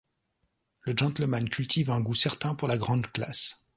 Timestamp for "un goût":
1.91-2.15